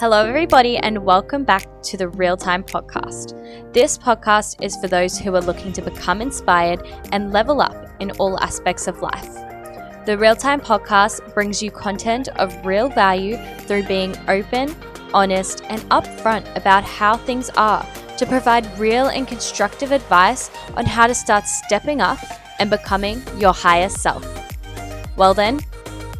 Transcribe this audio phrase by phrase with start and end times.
[0.00, 3.34] Hello, everybody, and welcome back to the Real Time Podcast.
[3.72, 8.12] This podcast is for those who are looking to become inspired and level up in
[8.12, 9.34] all aspects of life.
[10.06, 14.72] The Real Time Podcast brings you content of real value through being open,
[15.12, 17.84] honest, and upfront about how things are
[18.18, 22.20] to provide real and constructive advice on how to start stepping up
[22.60, 24.24] and becoming your higher self.
[25.16, 25.58] Well, then,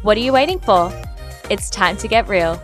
[0.01, 0.91] what are you waiting for?
[1.49, 2.61] It's time to get real.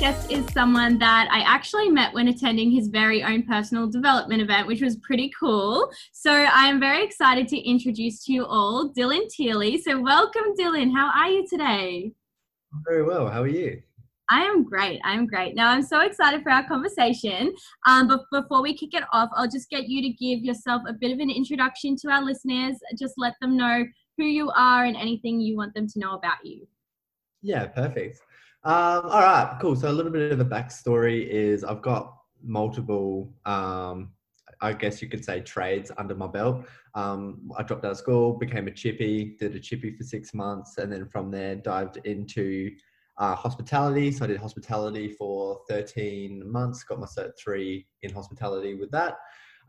[0.00, 4.66] Guest is someone that I actually met when attending his very own personal development event,
[4.66, 5.90] which was pretty cool.
[6.12, 9.78] So I am very excited to introduce to you all Dylan Teely.
[9.78, 10.90] So welcome, Dylan.
[10.90, 12.12] How are you today?
[12.88, 13.28] Very well.
[13.28, 13.82] How are you?
[14.30, 15.02] I am great.
[15.04, 15.54] I am great.
[15.54, 17.54] Now I'm so excited for our conversation.
[17.86, 20.94] Um, but before we kick it off, I'll just get you to give yourself a
[20.94, 22.78] bit of an introduction to our listeners.
[22.98, 23.84] Just let them know
[24.16, 26.66] who you are and anything you want them to know about you.
[27.42, 28.20] Yeah, perfect.
[28.62, 29.74] Um, all right, cool.
[29.74, 34.10] So a little bit of a backstory is I've got multiple, um,
[34.60, 36.66] I guess you could say, trades under my belt.
[36.94, 40.76] Um, I dropped out of school, became a chippy, did a chippy for six months,
[40.76, 42.70] and then from there dived into
[43.16, 44.12] uh, hospitality.
[44.12, 49.16] So I did hospitality for 13 months, got my cert three in hospitality with that.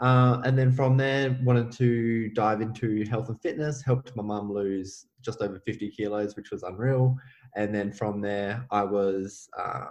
[0.01, 4.51] Uh, and then from there, wanted to dive into health and fitness, helped my mum
[4.51, 7.15] lose just over 50 kilos, which was unreal.
[7.55, 9.85] And then from there, I was uh,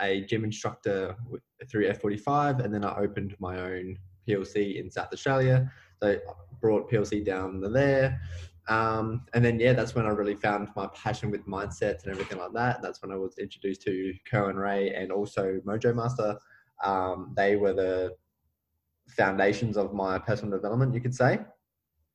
[0.00, 1.16] a gym instructor
[1.70, 5.70] through F45, and then I opened my own PLC in South Australia.
[6.02, 6.18] So I
[6.60, 8.20] brought PLC down there.
[8.68, 12.38] Um, and then, yeah, that's when I really found my passion with mindsets and everything
[12.38, 12.82] like that.
[12.82, 16.38] That's when I was introduced to Kerwin Rae and also Mojo Master.
[16.84, 18.14] Um, they were the
[19.08, 21.40] foundations of my personal development, you could say.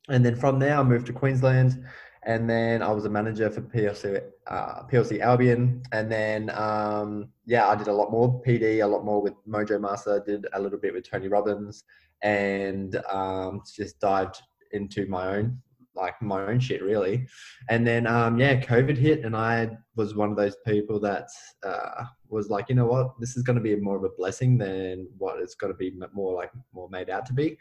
[0.10, 1.84] And then from there, I moved to Queensland
[2.26, 7.68] and then I was a manager for PLC uh, PLC Albion, and then um, yeah,
[7.68, 10.80] I did a lot more PD, a lot more with Mojo Master, did a little
[10.80, 11.84] bit with Tony Robbins,
[12.22, 14.42] and um, just dived
[14.72, 15.58] into my own
[15.96, 17.28] like my own shit really.
[17.70, 21.28] And then um, yeah, COVID hit, and I was one of those people that
[21.64, 24.58] uh, was like, you know what, this is going to be more of a blessing
[24.58, 27.58] than what it's going to be more like more made out to be.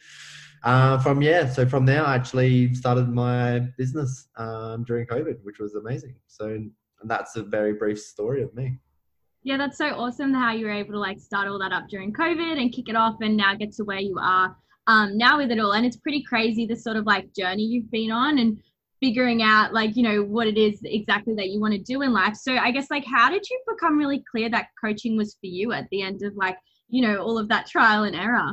[0.64, 5.58] Uh, from yeah, so from there, I actually started my business um, during COVID, which
[5.58, 6.14] was amazing.
[6.26, 6.64] So
[7.04, 8.78] that's a very brief story of me.
[9.44, 12.12] Yeah, that's so awesome how you were able to like start all that up during
[12.12, 14.56] COVID and kick it off and now get to where you are
[14.86, 15.72] um, now with it all.
[15.72, 18.58] And it's pretty crazy the sort of like journey you've been on and
[19.00, 22.12] figuring out like, you know, what it is exactly that you want to do in
[22.12, 22.36] life.
[22.36, 25.72] So I guess like how did you become really clear that coaching was for you
[25.72, 26.56] at the end of like,
[26.88, 28.52] you know, all of that trial and error?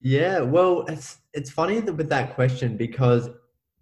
[0.00, 3.30] Yeah, well, it's it's funny with that question because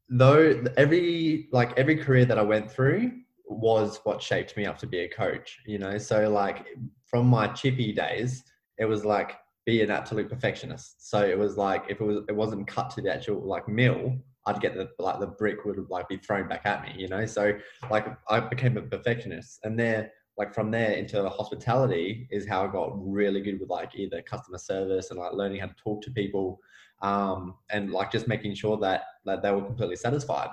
[0.09, 3.13] though every like every career that I went through
[3.49, 5.99] was what shaped me up to be a coach, you know.
[5.99, 6.67] So like
[7.05, 8.45] from my chippy days,
[8.79, 11.11] it was like be an absolute perfectionist.
[11.11, 14.17] So it was like if it was it wasn't cut to the actual like mill,
[14.47, 17.27] I'd get the like the brick would like be thrown back at me, you know.
[17.27, 17.53] So
[17.91, 22.71] like I became a perfectionist, and there like from there into hospitality is how I
[22.71, 26.11] got really good with like either customer service and like learning how to talk to
[26.13, 26.61] people,
[27.03, 30.51] um, and like just making sure that that they were completely satisfied,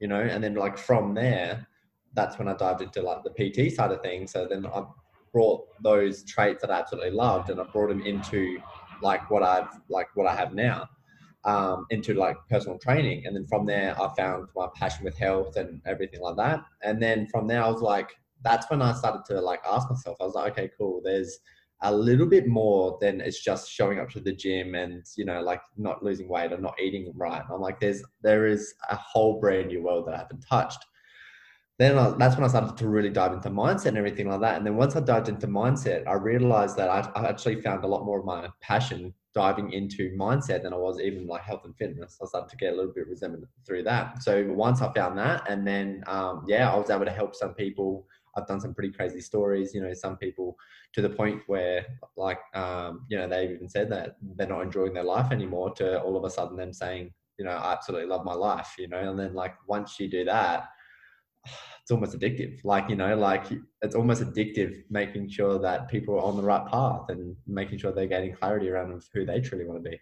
[0.00, 0.20] you know.
[0.20, 1.68] And then like from there,
[2.14, 4.32] that's when I dived into like the PT side of things.
[4.32, 4.82] So then I
[5.32, 8.58] brought those traits that I absolutely loved and I brought them into
[9.02, 10.88] like what I've like what I have now
[11.44, 13.24] um, into like personal training.
[13.24, 16.60] And then from there, I found my passion with health and everything like that.
[16.82, 18.10] And then from there, I was like,
[18.42, 21.00] that's when I started to like ask myself, I was like, okay, cool.
[21.02, 21.38] There's
[21.82, 25.42] a little bit more than it's just showing up to the gym and you know
[25.42, 27.42] like not losing weight or not eating right.
[27.52, 30.84] I'm like, there's there is a whole brand new world that I haven't touched
[31.78, 34.56] then I, that's when I started to really dive into mindset and everything like that.
[34.56, 37.86] And then once I dived into mindset, I realized that I, I, actually found a
[37.86, 41.76] lot more of my passion diving into mindset than I was even like health and
[41.76, 42.18] fitness.
[42.22, 44.22] I started to get a little bit resentment through that.
[44.22, 47.52] So once I found that, and then um, yeah, I was able to help some
[47.52, 48.06] people.
[48.38, 49.74] I've done some pretty crazy stories.
[49.74, 50.56] You know, some people
[50.94, 51.84] to the point where
[52.16, 55.72] like um, you know they've even said that they're not enjoying their life anymore.
[55.74, 58.74] To all of a sudden them saying, you know, I absolutely love my life.
[58.78, 60.68] You know, and then like once you do that
[61.82, 62.58] it's almost addictive.
[62.64, 63.46] Like, you know, like
[63.82, 67.92] it's almost addictive making sure that people are on the right path and making sure
[67.92, 69.98] they're getting clarity around who they truly want to be.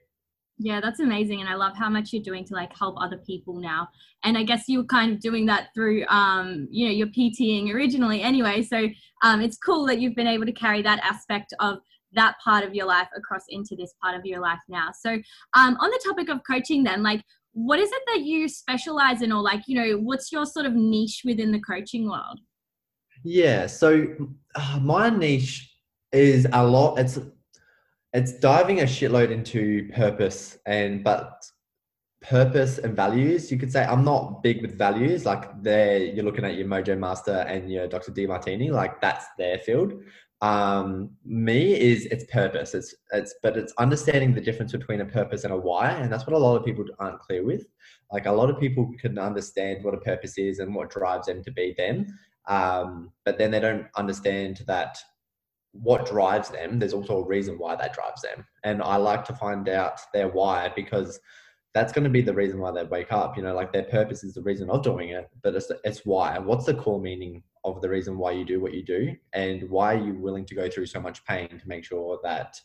[0.58, 1.41] Yeah, that's amazing.
[1.41, 3.88] And I love how much you're doing to like help other people now.
[4.23, 7.75] And I guess you were kind of doing that through, um, you know, your PTing
[7.75, 8.62] originally anyway.
[8.62, 8.88] So
[9.23, 11.79] um, it's cool that you've been able to carry that aspect of
[12.14, 14.90] that part of your life across into this part of your life now.
[14.99, 15.11] So,
[15.55, 19.32] um, on the topic of coaching, then, like, what is it that you specialize in,
[19.32, 22.40] or like, you know, what's your sort of niche within the coaching world?
[23.24, 24.06] Yeah, so
[24.54, 25.72] uh, my niche
[26.12, 26.98] is a lot.
[26.98, 27.18] It's
[28.12, 31.44] it's diving a shitload into purpose and but
[32.22, 36.44] purpose and values you could say i'm not big with values like there you're looking
[36.44, 39.92] at your mojo master and your dr Demartini like that's their field
[40.44, 42.75] um me is it's purpose.
[42.75, 46.26] It's it's but it's understanding the difference between a purpose and a why and that's
[46.26, 47.64] what a lot of people aren't clear with.
[48.12, 51.43] Like a lot of people can understand what a purpose is and what drives them
[51.44, 52.06] to be them.
[52.46, 54.99] Um but then they don't understand that
[55.73, 58.44] what drives them there's also a reason why that drives them.
[58.64, 61.19] And i like to find out their why because
[61.75, 64.25] that's going to be the reason why they wake up you know like their purpose
[64.25, 66.38] is the reason of doing it but it's, it's why.
[66.38, 69.15] What's the core meaning of the reason why you do what you do?
[69.35, 72.61] And why are you willing to go through so much pain to make sure that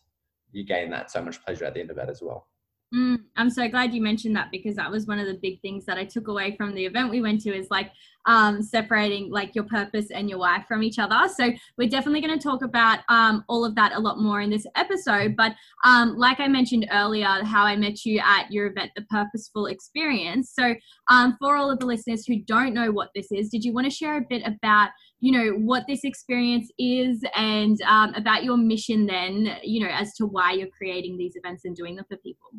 [0.51, 2.47] you gain that so much pleasure at the end of it as well?
[2.95, 5.85] Mm, I'm so glad you mentioned that because that was one of the big things
[5.85, 7.91] that I took away from the event we went to is like
[8.25, 11.17] um, separating like your purpose and your wife from each other.
[11.35, 14.49] So we're definitely going to talk about um, all of that a lot more in
[14.49, 15.35] this episode.
[15.35, 19.67] But um, like I mentioned earlier, how I met you at your event, the Purposeful
[19.67, 20.51] Experience.
[20.53, 20.75] So
[21.09, 23.85] um, for all of the listeners who don't know what this is, did you want
[23.85, 24.89] to share a bit about
[25.21, 30.13] you know what this experience is and um, about your mission then you know as
[30.13, 32.51] to why you're creating these events and doing them for people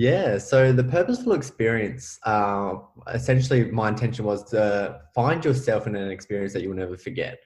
[0.00, 2.76] yeah, so the purposeful experience, uh,
[3.12, 7.38] essentially, my intention was to find yourself in an experience that you will never forget.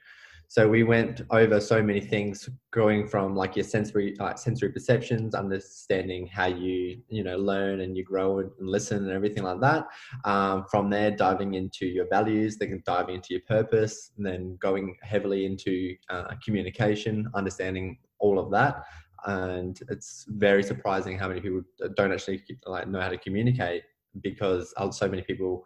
[0.47, 5.35] So we went over so many things, going from like your sensory, like sensory perceptions,
[5.35, 9.87] understanding how you, you know, learn and you grow and listen and everything like that.
[10.23, 14.95] Um, from there, diving into your values, then diving into your purpose, and then going
[15.01, 18.81] heavily into uh, communication, understanding all of that
[19.25, 21.61] and it's very surprising how many people
[21.95, 23.83] don't actually like know how to communicate
[24.21, 25.63] because so many people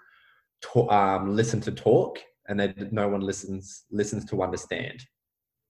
[0.62, 5.04] talk, um, listen to talk and they, no one listens listens to understand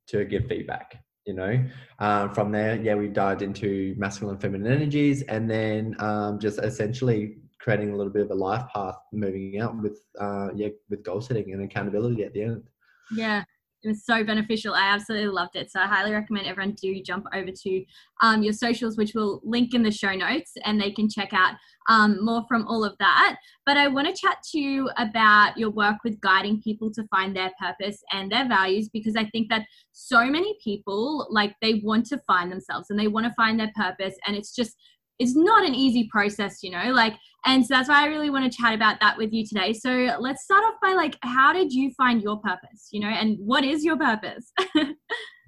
[0.07, 1.63] to give feedback you know?
[1.99, 6.59] Um, from there yeah we dived into masculine and feminine energies and then um, just
[6.59, 11.03] essentially creating a little bit of a life path moving out with uh, yeah with
[11.03, 12.63] goal setting and accountability at the end.
[13.11, 13.43] Yeah
[13.83, 14.73] it was so beneficial.
[14.73, 15.71] I absolutely loved it.
[15.71, 17.85] So I highly recommend everyone do jump over to
[18.21, 21.53] um, your socials, which we'll link in the show notes, and they can check out
[21.87, 23.37] um, more from all of that.
[23.65, 27.35] But I want to chat to you about your work with guiding people to find
[27.35, 32.05] their purpose and their values, because I think that so many people like they want
[32.07, 34.75] to find themselves and they want to find their purpose, and it's just
[35.19, 37.13] it's not an easy process, you know, like,
[37.45, 39.73] and so that's why I really want to chat about that with you today.
[39.73, 43.37] So let's start off by like, how did you find your purpose, you know, and
[43.39, 44.51] what is your purpose?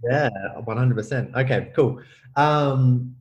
[0.10, 0.30] yeah,
[0.68, 1.36] 100%.
[1.36, 2.02] Okay, cool.
[2.36, 3.16] Um,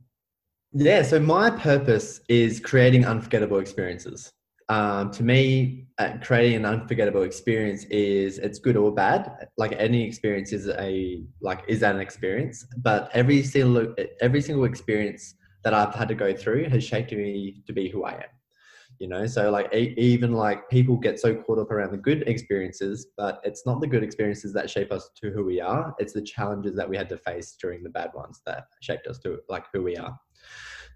[0.73, 4.31] yeah, so my purpose is creating unforgettable experiences.
[4.69, 9.49] Um, to me, uh, creating an unforgettable experience is it's good or bad.
[9.57, 14.63] Like any experience is a like is that an experience, but every single every single
[14.63, 18.29] experience that I've had to go through has shaped me to be who I am.
[18.99, 23.07] You know, so like even like people get so caught up around the good experiences,
[23.17, 25.95] but it's not the good experiences that shape us to who we are.
[25.97, 29.17] It's the challenges that we had to face during the bad ones that shaped us
[29.19, 30.15] to like who we are.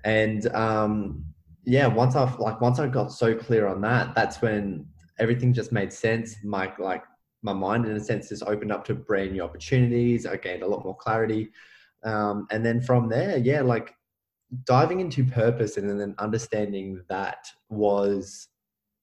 [0.04, 1.26] And um,
[1.64, 4.86] yeah, once I've like once I got so clear on that, that's when
[5.18, 6.36] everything just made sense.
[6.44, 7.04] My like
[7.42, 10.26] my mind in a sense just opened up to brand new opportunities.
[10.26, 11.50] I gained a lot more clarity.
[12.04, 13.96] Um, and then from there, yeah, like
[14.66, 18.48] diving into purpose and then understanding that was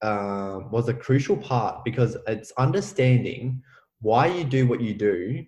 [0.02, 3.62] uh, was a crucial part because it's understanding
[4.00, 5.44] why you do what you do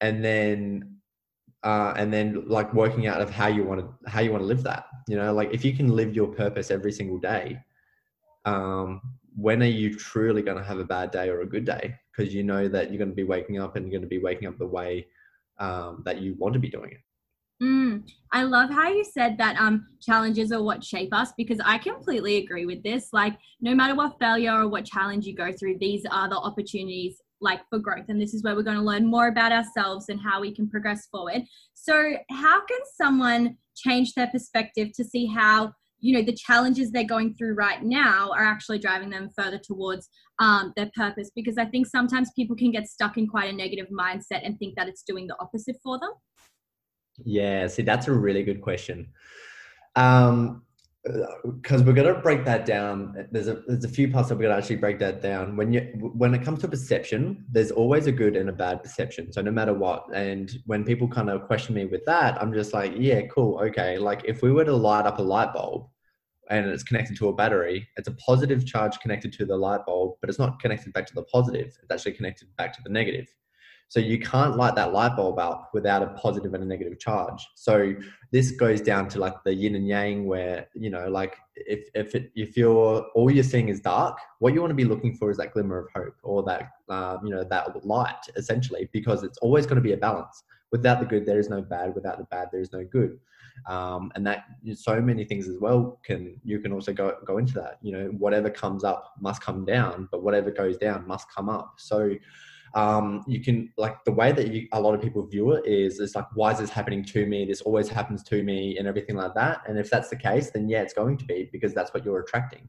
[0.00, 0.94] and then
[1.64, 4.46] uh, and then like working out of how you want to how you want to
[4.46, 5.32] live that you know?
[5.32, 7.58] Like if you can live your purpose every single day
[8.44, 9.00] um,
[9.36, 11.94] when are you truly going to have a bad day or a good day?
[12.10, 14.22] Because you know that you're going to be waking up and you're going to be
[14.22, 15.06] waking up the way
[15.58, 16.98] um, that you want to be doing it
[17.62, 21.78] Mm, I love how you said that um, challenges are what shape us because I
[21.78, 23.08] completely agree with this.
[23.12, 27.20] Like, no matter what failure or what challenge you go through, these are the opportunities
[27.40, 28.06] like for growth.
[28.08, 30.68] And this is where we're going to learn more about ourselves and how we can
[30.68, 31.42] progress forward.
[31.74, 37.02] So, how can someone change their perspective to see how you know the challenges they're
[37.02, 41.64] going through right now are actually driving them further towards um, their purpose because i
[41.64, 45.02] think sometimes people can get stuck in quite a negative mindset and think that it's
[45.02, 46.10] doing the opposite for them
[47.24, 49.08] yeah, see, that's a really good question.
[49.96, 50.62] Um,
[51.44, 54.42] because we're going to break that down there's a there's a few parts that we're
[54.42, 55.56] going to actually break that down.
[55.56, 55.80] When you
[56.14, 59.50] when it comes to perception there's always a good and a bad perception so no
[59.50, 60.04] matter what.
[60.14, 63.96] And when people kind of question me with that i'm just like yeah cool okay
[63.98, 65.88] like if we were to light up a light bulb
[66.50, 70.14] and it's connected to a battery it's a positive charge connected to the light bulb
[70.20, 73.26] but it's not connected back to the positive it's actually connected back to the negative
[73.88, 77.48] so you can't light that light bulb up without a positive and a negative charge.
[77.54, 77.94] So
[78.32, 82.14] this goes down to like the yin and yang, where you know, like if if
[82.14, 85.30] it, if you're all you're seeing is dark, what you want to be looking for
[85.30, 89.38] is that glimmer of hope or that um, you know that light, essentially, because it's
[89.38, 90.42] always going to be a balance.
[90.70, 91.94] Without the good, there is no bad.
[91.94, 93.18] Without the bad, there is no good.
[93.66, 97.54] Um, and that so many things as well can you can also go go into
[97.54, 97.78] that.
[97.80, 101.76] You know, whatever comes up must come down, but whatever goes down must come up.
[101.78, 102.14] So
[102.74, 106.00] um, you can like the way that you, a lot of people view it is
[106.00, 107.44] it's like why is this happening to me?
[107.44, 109.62] This always happens to me and everything like that.
[109.66, 112.20] And if that's the case then yeah it's going to be because that's what you're
[112.20, 112.68] attracting.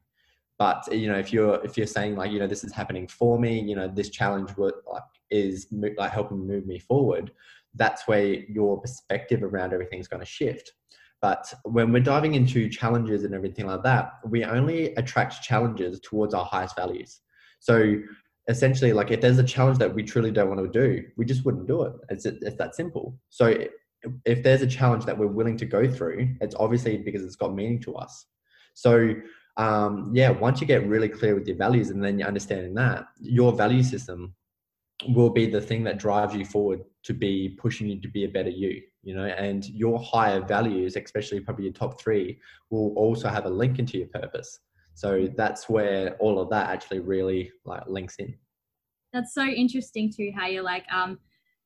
[0.57, 3.39] But you know if you're if you're saying like you know this is happening for
[3.39, 7.31] me you know this challenge would like is like helping move me forward
[7.75, 10.73] that's where your perspective around everything is going to shift.
[11.21, 16.33] But when we're diving into challenges and everything like that we only attract challenges towards
[16.33, 17.19] our highest values.
[17.59, 17.95] So
[18.49, 21.45] essentially like if there's a challenge that we truly don't want to do we just
[21.45, 21.93] wouldn't do it.
[22.09, 23.17] It's, it's that simple.
[23.29, 23.55] So
[24.25, 27.53] if there's a challenge that we're willing to go through it's obviously because it's got
[27.53, 28.25] meaning to us.
[28.73, 29.13] So
[29.57, 33.05] um, yeah once you get really clear with your values and then you're understanding that
[33.21, 34.33] your value system
[35.09, 38.29] will be the thing that drives you forward to be pushing you to be a
[38.29, 39.25] better you you know?
[39.25, 42.39] And your higher values especially probably your top three
[42.71, 44.59] will also have a link into your purpose
[44.99, 48.35] so that's where all of that actually really like links in.
[49.13, 51.19] That's so interesting too, how you're like, um,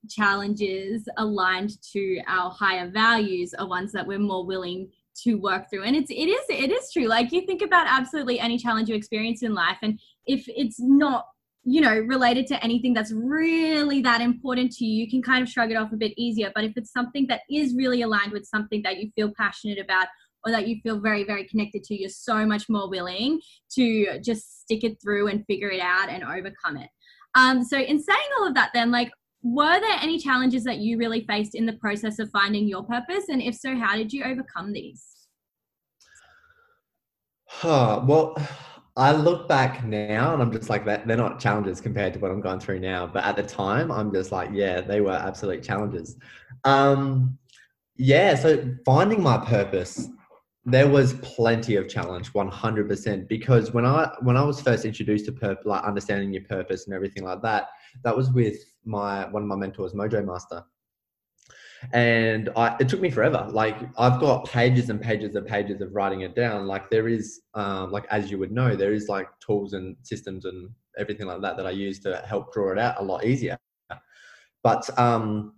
[0.07, 4.87] challenges aligned to our higher values are ones that we're more willing
[5.23, 5.83] to work through.
[5.83, 7.07] And it's it is it is true.
[7.07, 11.25] Like you think about absolutely any challenge you experience in life and if it's not
[11.63, 15.47] you know related to anything that's really that important to you you can kind of
[15.49, 16.51] shrug it off a bit easier.
[16.53, 20.07] But if it's something that is really aligned with something that you feel passionate about
[20.45, 23.39] or that you feel very, very connected to, you're so much more willing
[23.75, 26.89] to just stick it through and figure it out and overcome it.
[27.35, 30.97] Um, so, in saying all of that, then, like, were there any challenges that you
[30.97, 33.25] really faced in the process of finding your purpose?
[33.29, 35.05] And if so, how did you overcome these?
[37.45, 38.35] Huh, well,
[38.95, 42.31] I look back now and I'm just like that they're not challenges compared to what
[42.31, 43.07] I'm going through now.
[43.07, 46.17] But at the time, I'm just like, yeah, they were absolute challenges.
[46.63, 47.37] Um,
[47.95, 50.09] yeah, so finding my purpose
[50.65, 55.31] there was plenty of challenge 100% because when i when i was first introduced to
[55.31, 57.67] purpose like understanding your purpose and everything like that
[58.03, 58.55] that was with
[58.85, 60.63] my one of my mentors mojo master.
[61.91, 63.45] And I, it took me forever.
[63.51, 66.65] Like i've got pages and pages and pages of writing it down.
[66.65, 70.45] Like there is um, like as you would know there is like tools and systems
[70.45, 73.57] and everything like that that i use to help draw it out a lot easier.
[74.63, 75.53] But um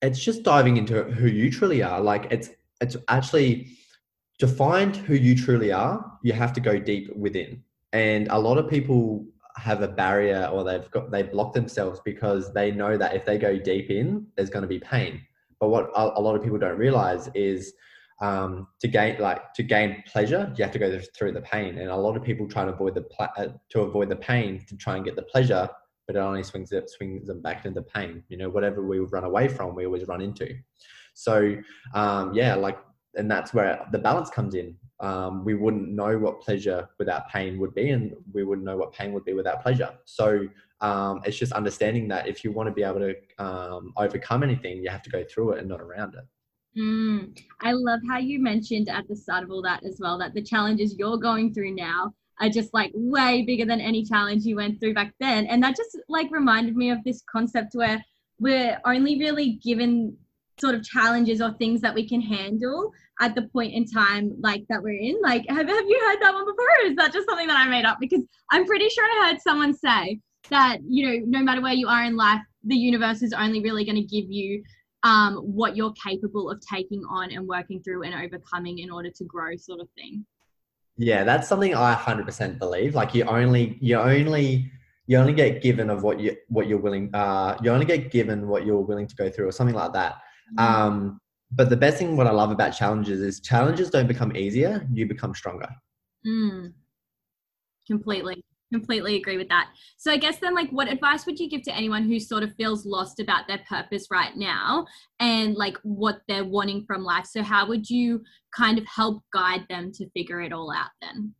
[0.00, 2.00] it's just diving into who you truly are.
[2.00, 2.50] Like it's
[2.80, 3.68] it's actually
[4.38, 7.62] to find who you truly are, you have to go deep within.
[7.92, 9.26] And a lot of people
[9.56, 13.38] have a barrier or they've got they block themselves because they know that if they
[13.38, 15.20] go deep in, there's going to be pain.
[15.58, 17.72] But what a, lot of people don't realize is
[18.20, 21.78] um, to gain like to gain pleasure, you have to go through the pain.
[21.78, 24.64] And a lot of people try to avoid the pl- uh, to avoid the pain
[24.68, 25.68] to try and get the pleasure,
[26.06, 28.22] but it only swings it swings them back into the pain.
[28.28, 30.54] You know, whatever we run away from, we always run into.
[31.14, 31.56] So
[31.94, 32.78] um, yeah, like
[33.16, 34.76] and that's where the balance comes in.
[35.00, 38.92] Um, we wouldn't know what pleasure without pain would be, and we wouldn't know what
[38.92, 39.90] pain would be without pleasure.
[40.04, 40.46] So
[40.80, 44.82] um, it's just understanding that if you want to be able to um, overcome anything,
[44.82, 46.24] you have to go through it and not around it.
[46.78, 50.34] Mm, I love how you mentioned at the start of all that as well that
[50.34, 54.56] the challenges you're going through now are just like way bigger than any challenge you
[54.56, 55.46] went through back then.
[55.46, 58.04] And that just like reminded me of this concept where
[58.38, 60.16] we're only really given
[60.60, 64.64] sort of challenges or things that we can handle at the point in time like
[64.68, 65.16] that we're in.
[65.22, 67.68] Like have, have you heard that one before or is that just something that i
[67.68, 67.98] made up?
[68.00, 71.88] Because i'm pretty sure i heard someone say that you know no matter where you
[71.88, 74.62] are in life the universe is only really going to give you
[75.04, 79.24] um, what you're capable of taking on and working through and overcoming in order to
[79.24, 80.24] grow sort of thing.
[80.96, 82.94] Yeah that's something i 100% believe.
[82.94, 84.70] Like you only you only
[85.06, 88.48] you only get given of what you what you're willing uh you only get given
[88.48, 90.16] what you're willing to go through or something like that.
[90.56, 94.86] Um, but the best thing, what I love about challenges is challenges don't become easier,
[94.92, 95.68] you become stronger.
[96.26, 96.72] Mm.
[97.86, 98.44] Completely.
[98.70, 101.74] completely agree with that so i guess then like what advice would you give to
[101.74, 104.84] anyone who sort of feels lost about their purpose right now
[105.20, 108.22] and like what they're wanting from life so how would you
[108.54, 111.32] kind of help guide them to figure it all out then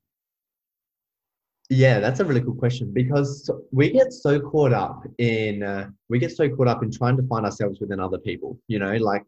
[1.71, 6.19] yeah that's a really good question because we get so caught up in uh, we
[6.19, 9.25] get so caught up in trying to find ourselves within other people you know like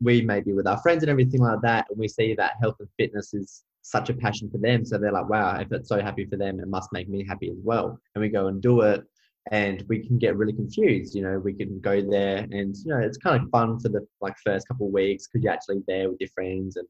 [0.00, 2.76] we may be with our friends and everything like that and we see that health
[2.78, 4.84] and fitness is such a passion for them.
[4.84, 7.50] So they're like, wow, if it's so happy for them, it must make me happy
[7.50, 7.98] as well.
[8.14, 9.04] And we go and do it
[9.50, 11.14] and we can get really confused.
[11.14, 14.06] You know, we can go there and, you know, it's kind of fun for the
[14.20, 16.86] like first couple of weeks because you're actually there with your friends and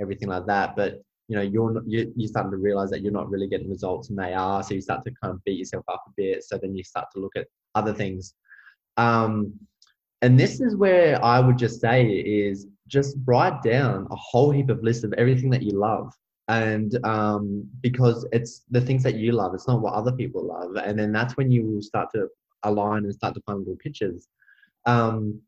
[0.00, 0.76] everything like that.
[0.76, 4.18] But, you know, you're, you're starting to realize that you're not really getting results and
[4.18, 4.62] they are.
[4.62, 6.44] So you start to kind of beat yourself up a bit.
[6.44, 8.34] So then you start to look at other things.
[8.96, 9.54] Um,
[10.22, 14.70] and this is where I would just say is just write down a whole heap
[14.70, 16.12] of lists of everything that you love
[16.48, 20.76] and um, because it's the things that you love it's not what other people love
[20.76, 22.28] and then that's when you will start to
[22.64, 24.28] align and start to find little pictures
[24.86, 25.40] um,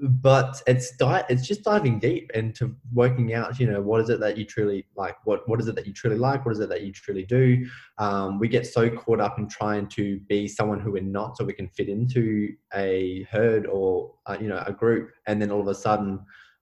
[0.00, 4.18] but it's di- it's just diving deep into working out you know what is it
[4.18, 6.68] that you truly like what what is it that you truly like what is it
[6.68, 7.64] that you truly do?
[7.98, 11.44] Um, we get so caught up in trying to be someone who we're not so
[11.44, 15.60] we can fit into a herd or uh, you know a group and then all
[15.60, 16.20] of a sudden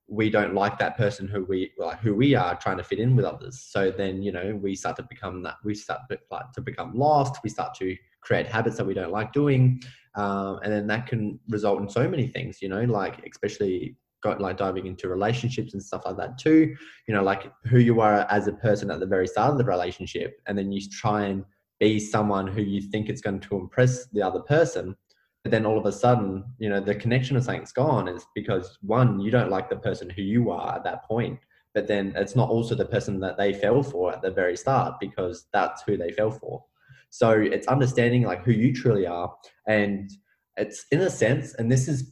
[0.09, 3.17] we don't like that person who we like who we are trying to fit in
[3.17, 3.67] with others.
[3.67, 6.93] So then you know we start to become that we start to, like, to become
[6.95, 7.43] lost.
[7.43, 9.83] We start to create habits that we don't like doing
[10.15, 14.41] um, and then that can result in so many things you know like especially got
[14.41, 16.75] like diving into relationships and stuff like that too
[17.09, 19.65] you know like who you are as a person at the very start of the
[19.65, 21.45] relationship and then you try and
[21.81, 24.95] be someone who you think it's going to impress the other person
[25.43, 28.79] but then all of a sudden, you know, the connection of something's gone is because
[28.81, 31.41] one, you don't like the person who you are at that point,
[31.75, 35.01] but then it's not also the person that they fell for at the very start
[35.01, 36.65] because that's who they fell for.
[37.13, 39.31] So it's understanding like who you truly are.
[39.69, 40.11] And
[40.57, 42.11] it's in a sense, and this is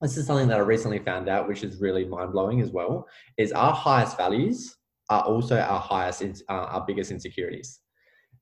[0.00, 3.06] this is something that I recently found out, which is really mind blowing as well,
[3.38, 4.76] is our highest values
[5.10, 7.80] are also our highest, uh, our biggest insecurities.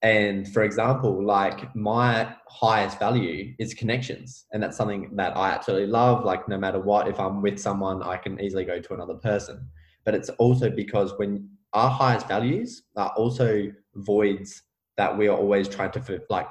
[0.03, 4.47] And for example, like my highest value is connections.
[4.53, 6.25] And that's something that I absolutely love.
[6.25, 9.69] Like, no matter what, if I'm with someone, I can easily go to another person.
[10.05, 14.63] But it's also because when our highest values are also voids
[15.03, 16.49] that we are always trying to like,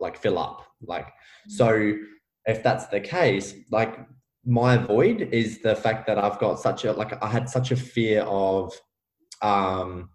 [0.00, 0.58] like fill up.
[0.94, 1.08] Like,
[1.48, 1.68] so
[2.46, 3.92] if that's the case, like
[4.44, 7.76] my void is the fact that I've got such a, like, I had such a
[7.76, 8.72] fear of
[9.42, 10.10] um,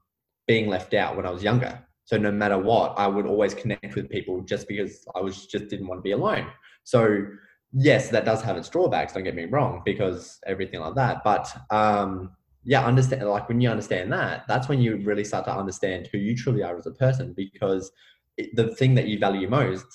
[0.48, 1.74] being left out when I was younger
[2.10, 5.68] so no matter what, I would always connect with people just because I was just
[5.68, 6.48] didn't want to be alone.
[6.84, 7.24] So
[7.72, 9.14] yes, that does have its drawbacks.
[9.14, 11.24] Don't get me wrong, because everything like that.
[11.24, 12.32] But um,
[12.70, 13.28] yeah, understand.
[13.28, 16.62] Like when you understand that, that's when you really start to understand who you truly
[16.62, 17.34] are as a person.
[17.36, 17.92] Because
[18.38, 19.88] it, the thing that you value most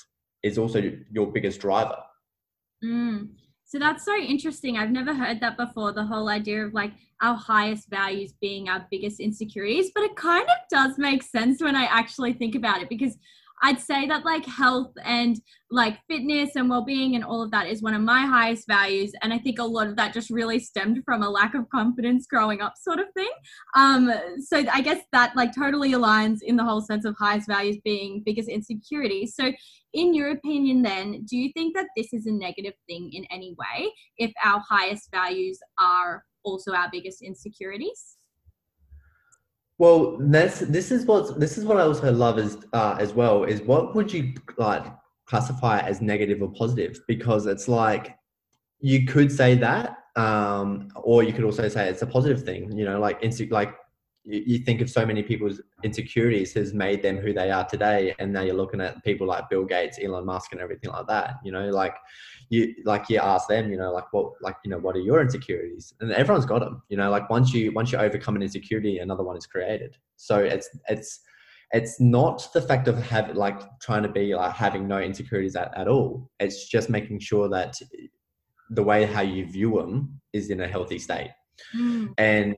[0.42, 1.98] is also your biggest driver.
[2.84, 3.28] Mm.
[3.64, 4.76] So that's so interesting.
[4.76, 5.92] I've never heard that before.
[5.92, 6.90] The whole idea of like
[7.22, 11.76] our highest values being our biggest insecurities, but it kind of does make sense when
[11.76, 13.16] I actually think about it because
[13.64, 17.80] I'd say that like health and like fitness and well-being and all of that is
[17.80, 21.00] one of my highest values and I think a lot of that just really stemmed
[21.06, 23.30] from a lack of confidence growing up sort of thing.
[23.74, 27.78] Um so I guess that like totally aligns in the whole sense of highest values
[27.82, 29.34] being biggest insecurities.
[29.34, 29.50] So
[29.94, 33.56] in your opinion then, do you think that this is a negative thing in any
[33.58, 38.18] way if our highest values are also our biggest insecurities?
[39.78, 43.44] Well, this this is what this is what I also love as uh, as well
[43.44, 44.84] is what would you like
[45.26, 47.00] classify as negative or positive?
[47.08, 48.16] Because it's like
[48.80, 52.70] you could say that, um, or you could also say it's a positive thing.
[52.76, 53.74] You know, like inse- like
[54.24, 58.32] you, think of so many people's insecurities has made them who they are today and
[58.32, 61.52] now you're looking at people like bill gates elon musk and everything like that you
[61.52, 61.94] know like
[62.50, 65.20] you like you ask them you know like what like you know what are your
[65.20, 65.94] insecurities?
[66.00, 69.24] And everyone's got them you know like once you once you overcome an insecurity another
[69.24, 69.96] one is created.
[70.16, 71.20] So it's it's
[71.72, 75.76] it's not the fact of have like trying to be like having no insecurities at,
[75.76, 76.30] at all.
[76.38, 77.80] It's just making sure that
[78.70, 81.30] the way how you view them is in a healthy state.
[81.74, 82.12] Mm.
[82.18, 82.56] and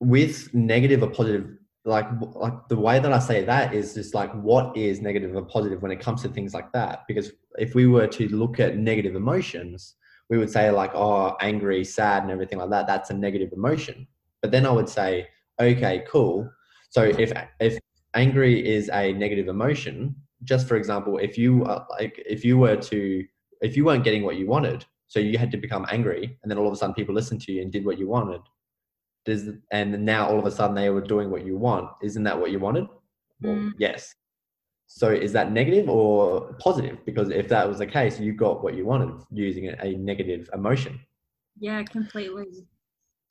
[0.00, 1.46] with negative or positive
[1.86, 5.42] like like the way that I say that is just like what is negative or
[5.42, 7.04] positive when it comes to things like that?
[7.06, 9.94] Because if we were to look at negative emotions
[10.28, 14.06] we would say like oh angry sad and everything like that that's a negative emotion.
[14.42, 15.28] But then I would say
[15.60, 16.50] okay cool.
[16.90, 17.78] So if if
[18.14, 23.24] angry is a negative emotion just for example if you like if you were to
[23.60, 26.58] if you weren't getting what you wanted so you had to become angry and then
[26.58, 28.40] all of a sudden people listened to you and did what you wanted
[29.26, 32.38] does and now all of a sudden they were doing what you want isn't that
[32.38, 32.86] what you wanted
[33.42, 33.72] well, mm.
[33.78, 34.14] yes
[34.88, 37.04] So is that negative or positive?
[37.04, 41.00] Because if that was the case, you got what you wanted using a negative emotion.
[41.58, 42.66] Yeah, completely.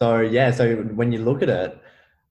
[0.01, 1.79] So yeah, so when you look at it,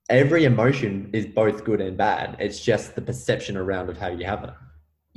[0.09, 2.37] every emotion is both good and bad.
[2.39, 4.53] It's just the perception around of how you have it.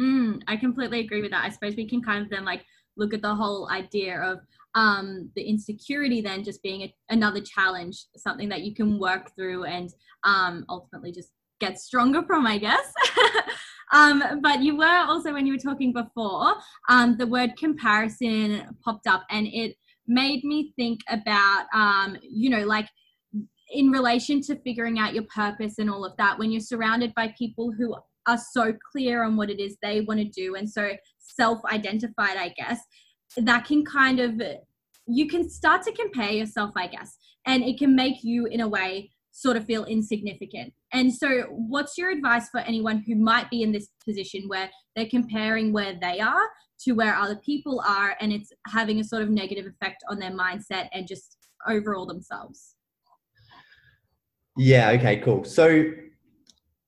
[0.01, 1.45] Mm, I completely agree with that.
[1.45, 2.65] I suppose we can kind of then like
[2.99, 4.41] look at the whole idea of
[4.75, 9.65] um, the insecurity then just being a, another challenge, something that you can work through
[9.65, 9.91] and
[10.25, 11.31] um, ultimately just
[11.61, 12.93] get stronger from, I guess.
[13.93, 16.55] um, but you were also, when you were talking before,
[16.89, 22.65] um, the word comparison popped up and it made me think about, um, you know,
[22.65, 22.89] like
[23.71, 27.35] in relation to figuring out your purpose and all of that, when you're surrounded by
[27.37, 27.95] people who
[28.27, 30.91] are so clear on what it is they want to do and so
[31.29, 32.81] self identified, I guess,
[33.37, 34.41] that can kind of,
[35.07, 38.69] you can start to compare yourself, I guess, and it can make you, in a
[38.69, 40.73] way, sort of feel insignificant.
[40.93, 45.07] And so, what's your advice for anyone who might be in this position where they're
[45.07, 46.49] comparing where they are
[46.81, 50.31] to where other people are and it's having a sort of negative effect on their
[50.31, 51.37] mindset and just
[51.67, 52.75] overall themselves?
[54.57, 55.45] Yeah, okay, cool.
[55.45, 55.85] So,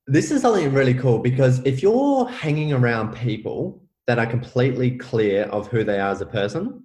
[0.06, 5.44] this is something really cool because if you're hanging around people that are completely clear
[5.44, 6.84] of who they are as a person,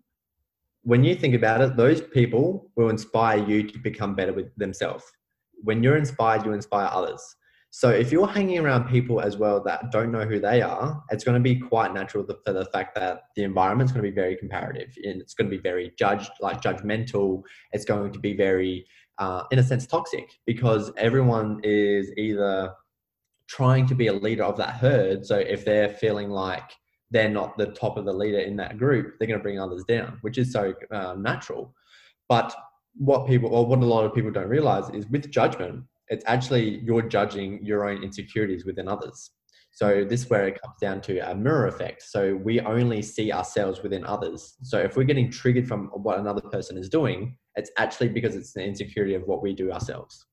[0.84, 5.04] when you think about it, those people will inspire you to become better with themselves
[5.66, 7.22] when you're inspired, you inspire others.
[7.72, 11.26] So if you're hanging around people as well that don't know who they are, it's
[11.26, 14.38] going to be quite natural for the fact that the environment's going to be very
[14.38, 17.42] comparative and it's going to be very judged, like judgmental.
[17.74, 18.86] It's going to be very,
[19.18, 22.72] uh, in a sense, toxic because everyone is either
[23.50, 25.26] trying to be a leader of that herd.
[25.26, 26.72] So if they're feeling like
[27.12, 29.84] they're not the top of the leader in that group, they're going to bring others
[29.86, 31.74] down, which is so uh, natural.
[32.28, 32.54] But
[32.96, 36.80] what people or what a lot of people don't realize is with judgment it's actually
[36.84, 39.32] you're judging your own insecurities within others.
[39.72, 42.04] So this is where it comes down to a mirror effect.
[42.04, 44.56] So we only see ourselves within others.
[44.62, 48.54] So if we're getting triggered from what another person is doing it's actually because it's
[48.54, 50.26] the insecurity of what we do ourselves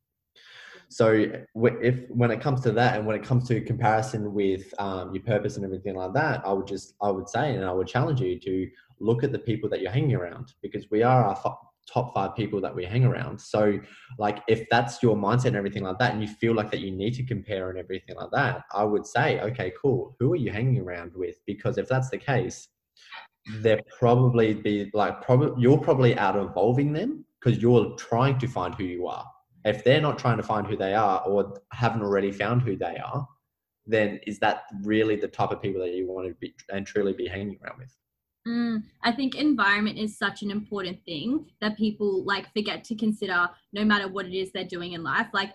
[0.93, 5.15] so if when it comes to that and when it comes to comparison with um,
[5.15, 7.87] your purpose and everything like that i would just i would say and i would
[7.87, 8.69] challenge you to
[9.01, 11.37] look at the people that you're hanging around because we are our
[11.93, 13.41] top five people that we hang around.
[13.41, 13.79] So,
[14.19, 16.91] like, if that's your mindset and everything like that, and you feel like that you
[16.91, 20.17] need to compare and everything like that, I would say, okay, cool.
[20.21, 21.37] Who are you hanging around with?
[21.47, 22.69] Because if that's the case,
[23.61, 28.47] they're probably be like, probably you're probably out of evolving them because you're trying to
[28.47, 29.27] find who you are.
[29.65, 32.97] If they're not trying to find who they are or haven't already found who they
[32.97, 33.27] are,
[33.87, 37.13] then is that really the type of people that you want to be and truly
[37.13, 37.97] be hanging around with?
[38.47, 43.49] Mm, I think environment is such an important thing that people like forget to consider
[43.73, 45.29] no matter what it is they're doing in life.
[45.33, 45.53] Like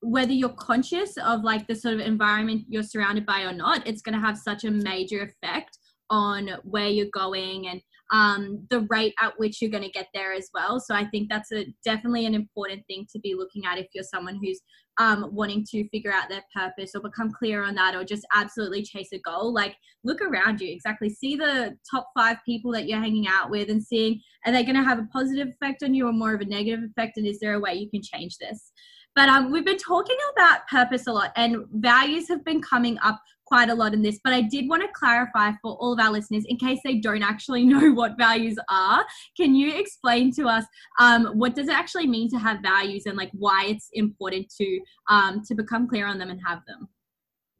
[0.00, 4.02] whether you're conscious of like the sort of environment you're surrounded by or not, it's
[4.02, 5.78] going to have such a major effect
[6.10, 7.80] on where you're going and
[8.14, 10.78] um, the rate at which you're going to get there as well.
[10.78, 14.04] So I think that's a definitely an important thing to be looking at if you're
[14.04, 14.60] someone who's
[14.98, 18.84] um, wanting to figure out their purpose or become clear on that or just absolutely
[18.84, 19.52] chase a goal.
[19.52, 19.74] Like
[20.04, 21.10] look around you, exactly.
[21.10, 24.76] See the top five people that you're hanging out with and seeing are they going
[24.76, 27.16] to have a positive effect on you or more of a negative effect?
[27.16, 28.70] And is there a way you can change this?
[29.16, 33.20] But um, we've been talking about purpose a lot, and values have been coming up
[33.46, 36.10] quite a lot in this, but I did want to clarify for all of our
[36.10, 39.04] listeners, in case they don't actually know what values are,
[39.36, 40.64] can you explain to us
[40.98, 44.80] um, what does it actually mean to have values and like why it's important to
[45.08, 46.88] um, to become clear on them and have them?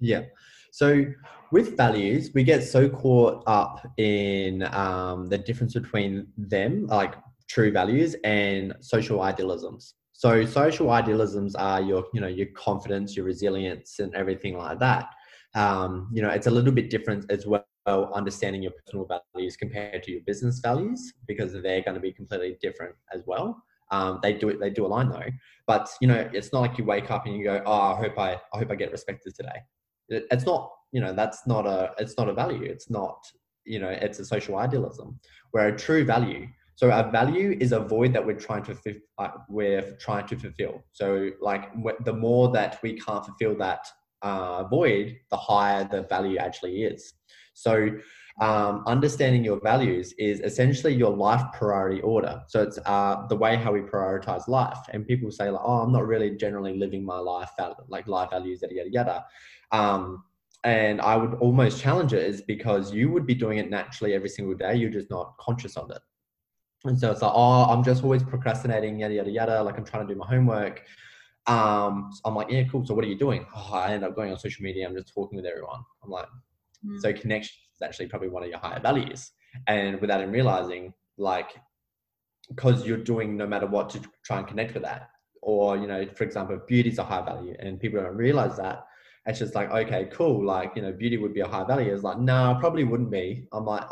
[0.01, 0.23] Yeah.
[0.73, 1.05] So
[1.53, 7.15] with values, we get so caught up in um, the difference between them, like
[7.49, 9.95] true values, and social idealisms.
[10.13, 15.11] So social idealisms are your, you know, your confidence, your resilience, and everything like that
[15.55, 20.03] um, you know, it's a little bit different as well understanding your personal values compared
[20.03, 23.63] to your business values because they're going to be completely different as well.
[23.91, 25.29] Um, they do it, they do align though,
[25.67, 28.19] but you know, it's not like you wake up and you go, "Oh, I hope
[28.19, 29.61] I, I hope I get respected today."
[30.09, 32.63] It, it's not, you know, that's not a, it's not a value.
[32.63, 33.19] It's not,
[33.65, 35.21] you know, it's a social idealism.
[35.51, 38.77] Where a true value, so a value is a void that we're trying to,
[39.19, 40.83] uh, we're trying to fulfill.
[40.93, 41.71] So like
[42.05, 43.87] the more that we can't fulfill that
[44.25, 47.15] uh, void, the higher the value actually is.
[47.53, 47.91] So,
[48.41, 52.43] um, understanding your values is essentially your life priority order.
[52.49, 54.79] So it's uh, the way how we prioritize life.
[54.93, 57.51] And people say like, "Oh, I'm not really generally living my life
[57.89, 59.25] like life values, yada yada yada."
[59.71, 60.25] Um,
[60.65, 64.31] and I would almost challenge it is because you would be doing it naturally every
[64.31, 64.75] single day.
[64.75, 66.01] You're just not conscious of it.
[66.85, 69.63] And so it's like, oh, I'm just always procrastinating, yada yada yada.
[69.63, 70.83] Like I'm trying to do my homework
[71.47, 72.87] Um, so I'm like, yeah, cool.
[72.87, 73.47] So what are you doing?
[73.55, 74.87] Oh, I end up going on social media.
[74.89, 75.81] I'm just talking with everyone.
[76.03, 76.27] I'm like,
[76.85, 77.01] Mm.
[77.01, 79.33] so connection is actually probably one of your higher values.
[79.69, 81.55] And without him realizing, like,
[82.49, 85.09] because you're doing no matter what to try and connect with that.
[85.41, 88.87] Or, you know, for example, beauty is a high value and people don't realize that.
[89.27, 90.45] It's just like, okay, cool.
[90.45, 91.95] Like, you know, beauty would be a high value.
[91.95, 93.47] It's like, no, probably wouldn't be.
[93.53, 93.85] I'm like,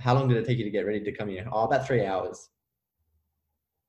[0.00, 1.46] how long did it take you to get ready to come here?
[1.52, 2.48] Oh, about three hours.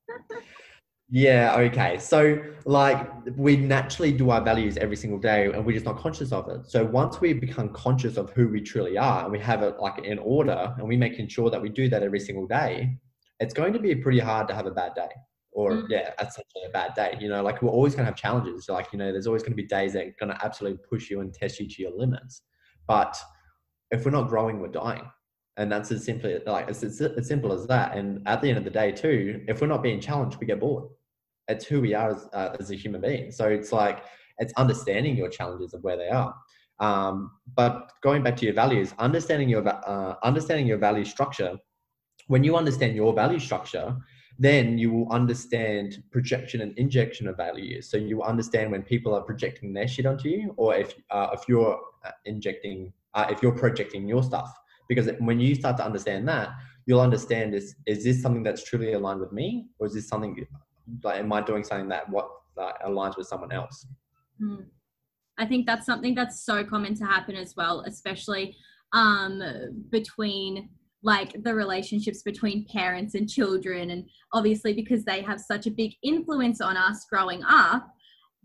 [1.08, 1.98] Yeah, okay.
[1.98, 6.32] So, like, we naturally do our values every single day and we're just not conscious
[6.32, 6.66] of it.
[6.68, 10.04] So, once we become conscious of who we truly are and we have it like
[10.04, 12.96] in order and we're making sure that we do that every single day,
[13.38, 15.08] it's going to be pretty hard to have a bad day
[15.52, 15.86] or, Mm.
[15.88, 17.16] yeah, essentially a bad day.
[17.20, 18.68] You know, like, we're always going to have challenges.
[18.68, 21.08] Like, you know, there's always going to be days that are going to absolutely push
[21.08, 22.42] you and test you to your limits.
[22.88, 23.16] But
[23.92, 25.08] if we're not growing, we're dying.
[25.56, 27.96] And that's as simply like it's, it's as simple as that.
[27.96, 30.60] And at the end of the day, too, if we're not being challenged, we get
[30.60, 30.84] bored
[31.48, 33.30] it's who we are as, uh, as a human being.
[33.30, 34.04] So it's like
[34.38, 36.34] it's understanding your challenges of where they are.
[36.78, 41.58] Um, but going back to your values, understanding your uh, understanding your value structure.
[42.28, 43.96] When you understand your value structure,
[44.38, 47.88] then you will understand projection and injection of values.
[47.88, 51.28] So you will understand when people are projecting their shit onto you, or if uh,
[51.32, 54.52] if you're uh, injecting, uh, if you're projecting your stuff.
[54.88, 56.50] Because when you start to understand that,
[56.84, 60.46] you'll understand is is this something that's truly aligned with me, or is this something
[61.02, 63.86] like am i doing something that what like, aligns with someone else
[64.42, 64.66] Mm.
[65.38, 68.56] I think that's something that's so common to happen as well, especially
[68.92, 69.42] um,
[69.90, 70.70] between
[71.02, 73.90] like the relationships between parents and children.
[73.90, 77.86] And obviously, because they have such a big influence on us growing up,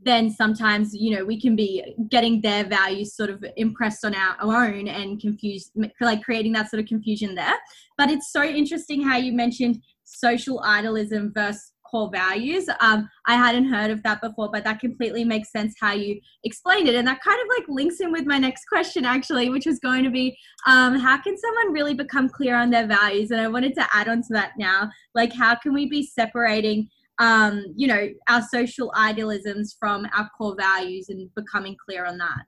[0.04, 4.36] then sometimes, you know, we can be getting their values sort of impressed on our
[4.42, 7.54] own and confused, like creating that sort of confusion there.
[7.98, 12.68] But it's so interesting how you mentioned social idealism versus core values.
[12.80, 16.88] Um, I hadn't heard of that before, but that completely makes sense how you explained
[16.88, 16.96] it.
[16.96, 20.04] And that kind of like links in with my next question, actually, which was going
[20.06, 23.32] to be um, how can someone really become clear on their values?
[23.32, 24.90] And I wanted to add on to that now.
[25.14, 26.88] Like, how can we be separating?
[27.20, 32.46] Um, you know, our social idealisms from our core values and becoming clear on that.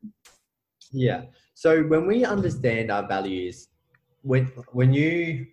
[0.93, 3.67] yeah so when we understand our values
[4.21, 5.45] when when you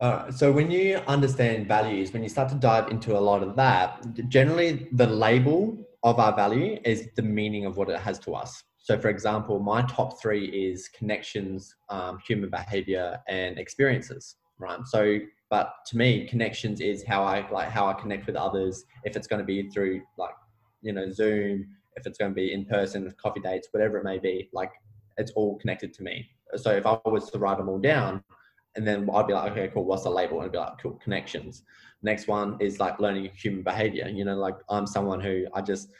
[0.00, 3.54] uh, so when you understand values when you start to dive into a lot of
[3.54, 8.34] that generally the label of our value is the meaning of what it has to
[8.34, 8.62] us.
[8.78, 14.80] So for example my top three is connections um, human behavior and experiences right?
[14.86, 15.18] So
[15.50, 18.84] but to me connections is how i like how i connect with others.
[19.04, 20.34] If it's going to be through like
[20.80, 24.18] you know zoom if it's going to be in person coffee dates whatever it may
[24.18, 24.70] be like
[25.18, 26.26] it's all connected to me.
[26.56, 28.24] So if i was to write them all down
[28.80, 30.38] and then i'd be like okay cool what's the label?
[30.38, 31.62] And i'd be like cool connections.
[32.02, 35.90] Next one is like learning human behavior you know like i'm someone who i just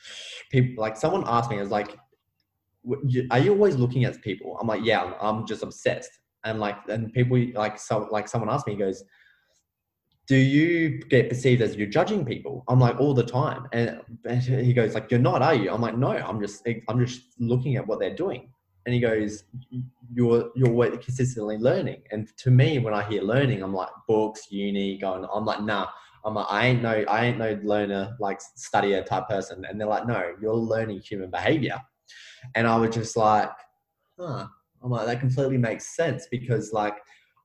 [0.51, 1.99] people like someone asked me i was like
[3.31, 4.57] are you always looking at people?
[4.59, 6.11] I'm like yeah i'm, just obsessed.
[6.45, 9.05] And like and people like so like someone asked me he goes
[10.27, 12.62] do you get perceived as you're judging people?
[12.69, 13.66] I'm like all the time.
[13.73, 15.71] And, and he goes like you're not are you?
[15.71, 18.49] I'm like no i'm just i'm just looking at what they're doing
[18.87, 19.45] and he goes
[20.12, 22.03] you're you're consistently learning.
[22.11, 25.87] And to me when i hear learning i'm like books uni going i'm like nah.
[26.25, 29.64] I'm like i ain't no i ain't no learner like studier type person.
[29.64, 31.81] And they're like no you're learning human behavior.
[32.55, 33.51] And i was just like
[34.19, 34.47] huh.
[34.83, 36.97] I'm like that completely makes sense because like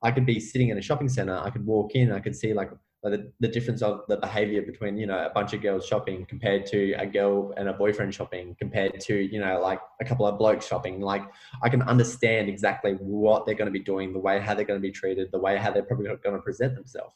[0.02, 2.54] i could be sitting in a shopping center i could walk in i could see
[2.54, 2.70] like
[3.10, 6.66] the, the difference of the behavior between you know a bunch of girls shopping compared
[6.66, 10.38] to a girl and a boyfriend shopping compared to you know like a couple of
[10.38, 11.00] blokes shopping.
[11.00, 11.22] Like
[11.62, 14.80] i can understand exactly what they're going to be doing the way how they're going
[14.80, 17.14] to be treated the way how they're probably going to present themselves.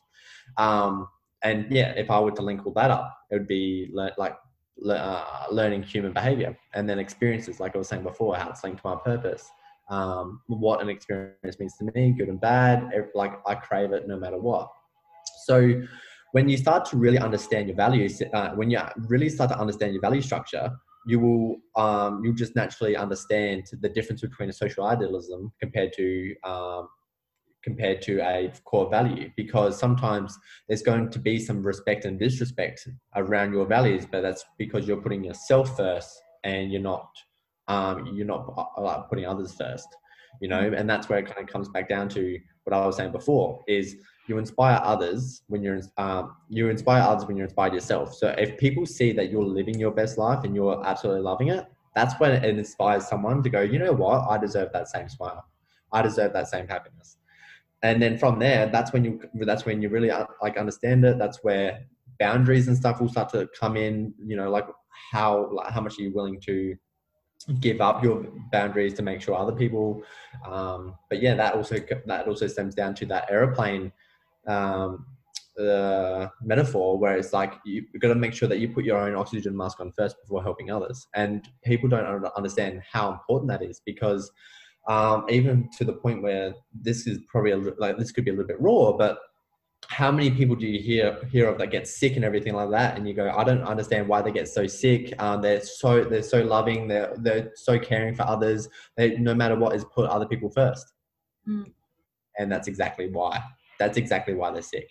[0.57, 1.09] Um,
[1.43, 4.37] and yeah if i were to link all that up it would be le- like
[4.77, 8.63] le- uh, learning human behavior and then experiences like i was saying before how it's
[8.65, 9.49] linked to my purpose.
[9.89, 14.17] Um, what an experience means to me good and bad like i crave it no
[14.19, 14.71] matter what
[15.51, 15.83] so
[16.31, 19.93] when you start to really understand your values, uh, when you really start to understand
[19.93, 20.71] your value structure,
[21.07, 26.37] you will um, you'll just naturally understand the difference between a social idealism compared to
[26.45, 26.89] um,
[27.65, 29.29] compared to a core value.
[29.37, 32.87] Because sometimes there's going to be some respect and disrespect
[33.17, 36.13] around your values but that's because you're putting yourself first
[36.45, 37.09] and you're not
[37.67, 38.43] um, you're not
[38.79, 39.89] uh, putting others first
[40.41, 40.73] you know?
[40.77, 43.61] And that's where it kind of comes back down to what i was saying before
[43.67, 43.97] is
[44.31, 48.15] you inspire others when you're um, you inspire others when you're inspired yourself.
[48.15, 51.67] So if people see that you're living your best life and you're absolutely loving it
[51.95, 54.29] that's when it inspires someone to go you know what?
[54.29, 55.45] I deserve that same smile.
[55.93, 57.17] I deserve that same happiness.
[57.83, 61.19] And then from there that's when you that's when you really uh, like understand it.
[61.19, 61.81] That's where
[62.19, 64.67] boundaries and stuff will start to come in you know like
[65.11, 66.77] how like how much are you willing to
[67.59, 70.03] give up your boundaries to make sure other people
[70.47, 73.91] um, but yeah that also that also stems down to that aeroplane
[74.47, 75.07] um,
[75.57, 79.15] the metaphor where it's like you've got to make sure that you put your own
[79.15, 81.07] oxygen mask on first before helping others.
[81.15, 84.31] And people don't understand how important that is because
[84.89, 88.35] um, even to the point where this is probably a, like this could be a
[88.35, 89.19] little bit raw but
[89.89, 92.97] how many people do you hear hear of that get sick and everything like that?
[92.97, 95.21] And you go i don't understand why they get so sick.
[95.21, 96.87] Um, they're so they're so loving.
[96.87, 98.69] They're they're so caring for others.
[98.97, 100.93] They no matter what is put other people first.
[101.49, 101.73] Mm.
[102.39, 103.43] and that's exactly why
[103.81, 104.89] that's exactly why they're sick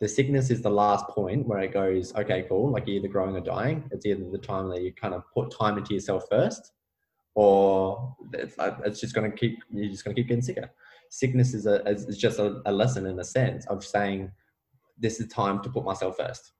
[0.00, 3.34] the sickness is the last point where it goes okay cool like you're either growing
[3.34, 6.72] or dying it's either the time that you kind of put time into yourself first
[7.34, 10.70] or it's, uh, it's just going to keep you're just going to keep getting sicker
[11.12, 14.30] sickness is a is just a, a lesson in a sense of saying
[14.98, 16.52] this is time to put myself first.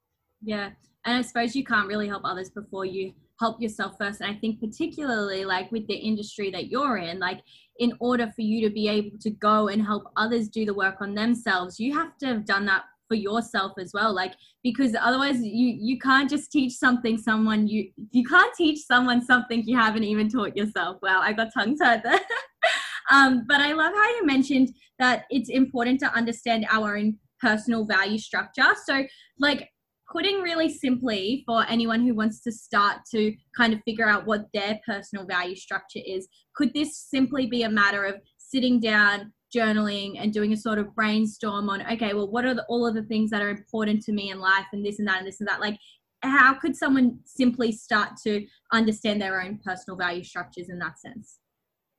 [0.43, 0.71] Yeah.
[1.07, 4.21] And I suppose you can't really help others before you help yourself first.
[4.21, 7.41] And I think, particularly like with the industry that you're in, like
[7.79, 10.97] in order for you to be able to go and help others do the work
[11.01, 15.39] on themselves, you have to have done that for yourself as well like because otherwise
[15.43, 20.05] you you can't just teach something someone you you can't teach someone something you haven't
[20.05, 22.21] even taught yourself wow i got tongue tied there
[23.11, 27.85] um, but i love how you mentioned that it's important to understand our own personal
[27.85, 28.73] value structure.
[28.87, 29.05] So,
[29.39, 29.69] like,
[30.13, 34.47] putting really simply for anyone who wants to start to kind of figure out what
[34.53, 40.17] their personal value structure is, could this simply be a matter of sitting down, journaling,
[40.19, 43.03] and doing a sort of brainstorm on, okay, well, what are the, all of the
[43.05, 45.49] things that are important to me in life, and this and that, and this and
[45.49, 45.61] that?
[45.61, 45.79] Like,
[46.23, 51.39] how could someone simply start to understand their own personal value structures in that sense?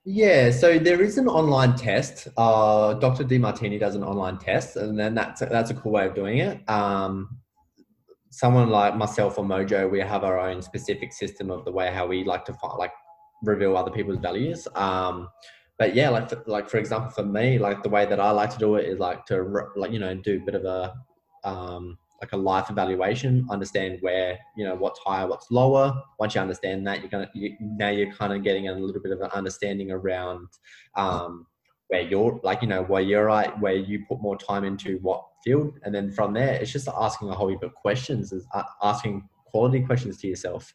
[0.06, 2.28] Yeah, so there is an online test.
[2.38, 3.24] Uh, Dr.
[3.24, 6.40] Demartini does an online test, and then that's a, that's a cool way of doing
[6.40, 6.70] it.
[6.70, 7.40] Um,
[8.34, 12.08] someone like myself or Mojo, we have our own specific system of the way how
[12.08, 12.92] we like to find, like
[13.44, 14.68] reveal other people's values.
[14.74, 15.30] Um,
[15.78, 18.50] but yeah, like for, like for example, for me, like the way that I like
[18.52, 20.94] to do it is like to like you know do a bit of a
[21.44, 25.94] um, like a life evaluation, understand where you know what's higher, what's lower.
[26.20, 29.12] Once you understand that, you're gonna you, now you're kind of getting a little bit
[29.12, 30.48] of an understanding around
[30.96, 31.46] um,
[31.94, 35.24] where you're like you know where you're at, where you put more time into what
[35.44, 38.64] field, and then from there, it's just asking a whole heap of questions, is uh,
[38.82, 40.74] asking quality questions to yourself.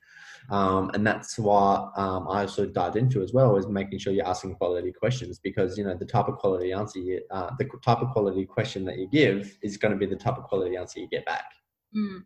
[0.49, 4.29] Um, and that's what um, I also dived into as well is making sure you're
[4.29, 7.99] asking quality questions because you know the type of quality answer you, uh, the type
[7.99, 11.01] of quality question that you give is going to be the type of quality answer
[11.01, 11.47] you get back.
[11.97, 12.21] Mm,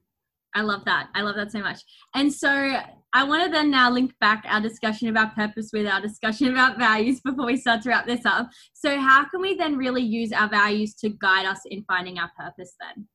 [0.55, 1.09] I love that.
[1.15, 1.81] I love that so much.
[2.15, 2.77] And so
[3.15, 6.79] I want to then now link back our discussion about purpose with our discussion about
[6.79, 8.49] values before we start to wrap this up.
[8.73, 12.31] So how can we then really use our values to guide us in finding our
[12.39, 13.07] purpose then?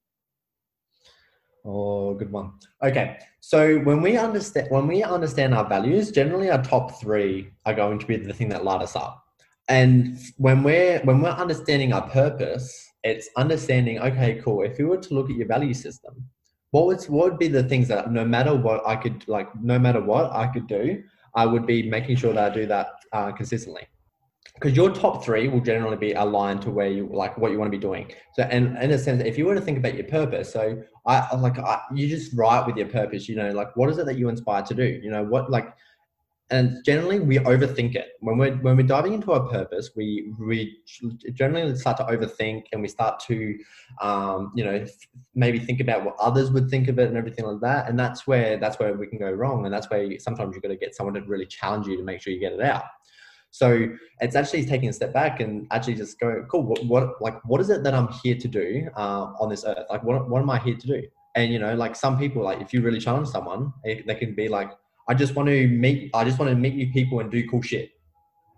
[1.66, 2.54] Oh, good one.
[2.82, 7.74] Okay, so when we understand when we understand our values, generally our top three are
[7.74, 9.24] going to be the thing that light us up.
[9.68, 14.00] And when we're when we're understanding our purpose, it's understanding.
[14.00, 14.62] Okay, cool.
[14.62, 16.30] If we were to look at your value system,
[16.72, 19.80] what would what would be the things that no matter what I could like, no
[19.80, 21.04] matter what I could do,
[21.36, 23.88] I would be making sure that I do that uh, consistently
[24.60, 27.72] because your top three will generally be aligned to where you like what you want
[27.72, 28.12] to be doing.
[28.34, 31.36] So, and in a sense, if you were to think about your purpose, so I
[31.36, 33.30] like I, you just write with your purpose.
[33.30, 34.84] You know, like what is it that you inspire to do?
[34.84, 35.68] You know, what like,
[36.50, 39.92] and generally we overthink it when we're when we're diving into our purpose.
[39.96, 40.78] We we
[41.34, 43.58] generally start to overthink and we start to,
[44.02, 44.86] um, you know,
[45.36, 47.90] maybe think about what others would think of it and everything like that.
[47.90, 49.66] And that's where that's where we can go wrong.
[49.66, 52.04] And that's where you, sometimes you've got to get someone to really challenge you to
[52.04, 52.86] make sure you get it out.
[53.52, 53.90] So
[54.22, 57.60] it's actually taking a step back and actually just going, cool, what, what like what
[57.60, 59.86] is it that I'm here to do uh, on this earth?
[59.90, 61.04] Like what what am I here to do?
[61.36, 64.34] And you know, like some people, like if you really challenge someone, they, they can
[64.34, 64.72] be like,
[65.10, 67.62] I just want to meet, I just want to meet new people and do cool
[67.62, 67.92] shit.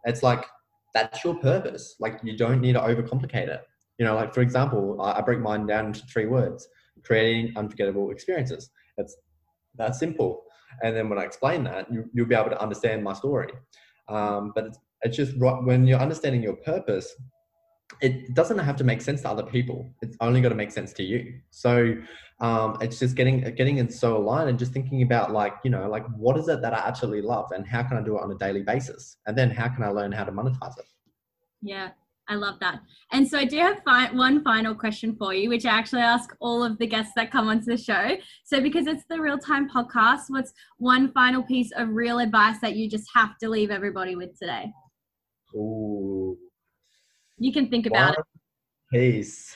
[0.05, 0.45] It's like
[0.93, 1.95] that's your purpose.
[1.99, 3.61] Like you don't need to overcomplicate it.
[3.97, 6.67] You know, like for example, I, I break mine down into three words:
[7.03, 8.69] creating unforgettable experiences.
[8.97, 9.15] It's
[9.75, 10.43] that simple.
[10.83, 13.51] And then when I explain that, you, you'll be able to understand my story.
[14.07, 17.13] Um, but it's, it's just when you're understanding your purpose,
[18.01, 19.89] it doesn't have to make sense to other people.
[20.01, 21.39] It's only got to make sense to you.
[21.49, 21.95] So
[22.39, 25.89] um, it's just getting getting it so aligned and just thinking about like you know
[25.89, 28.31] like what is it that I absolutely love and how can I do it on
[28.31, 30.85] a daily basis, and then how can I learn how to monetize it.
[31.61, 31.89] Yeah,
[32.29, 32.79] I love that.
[33.11, 36.33] And so I do have fi- one final question for you, which I actually ask
[36.39, 38.15] all of the guests that come onto the show.
[38.45, 42.77] So because it's the real time podcast, what's one final piece of real advice that
[42.77, 44.71] you just have to leave everybody with today?
[45.55, 46.37] Ooh.
[47.39, 48.25] You can think about it.
[48.91, 49.55] Piece.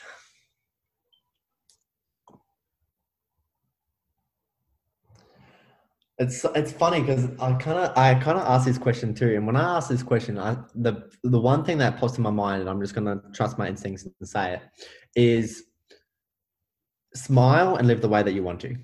[6.18, 9.46] It's it's funny because I kind of I kind of asked this question too, and
[9.46, 12.60] when I asked this question, I the the one thing that pops in my mind,
[12.60, 14.62] and I'm just gonna trust my instincts and say it,
[15.16, 15.64] is
[17.14, 18.76] smile and live the way that you want to.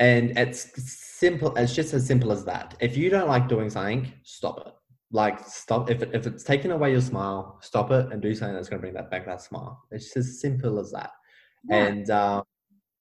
[0.00, 1.54] And it's simple.
[1.54, 2.74] It's just as simple as that.
[2.80, 4.72] If you don't like doing something, stop it.
[5.14, 8.56] Like stop if it, if it's taking away your smile, stop it and do something
[8.56, 9.80] that's going to bring that back that smile.
[9.92, 11.10] It's as simple as that.
[11.70, 11.84] Yeah.
[11.86, 12.42] And uh,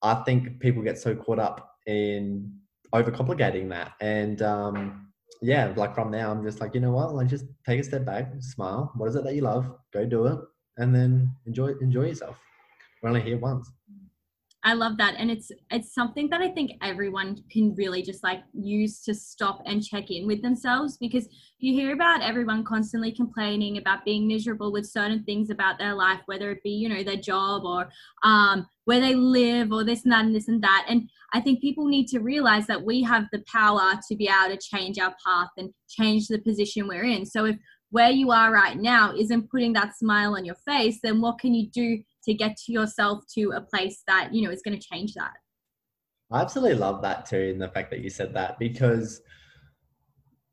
[0.03, 2.55] I think people get so caught up in
[2.93, 3.93] overcomplicating that.
[3.99, 5.11] And um,
[5.41, 7.16] yeah, like from now, I'm just like, you know what?
[7.16, 8.91] Like, just take a step back, smile.
[8.95, 9.66] What is it that you love?
[9.91, 10.39] Go do it,
[10.78, 12.38] and then enjoy enjoy yourself.
[13.01, 13.72] We're only here once.
[14.66, 15.16] I love that.
[15.18, 19.61] And it's it's something that I think everyone can really just like use to stop
[19.66, 21.28] and check in with themselves because
[21.59, 26.22] you hear about everyone constantly complaining about being miserable with certain things about their life,
[26.28, 27.89] whether it be, you know, their job or
[28.24, 30.86] um, where they live or this and that and this and that.
[30.88, 34.55] And I think people need to realize that we have the power to be able
[34.55, 37.26] to change our path and change the position we're in.
[37.26, 37.57] So if
[37.91, 41.53] where you are right now isn't putting that smile on your face, then what can
[41.53, 44.88] you do to get to yourself to a place that, you know, is going to
[44.88, 45.34] change that?
[46.32, 49.21] I absolutely love that too, and the fact that you said that because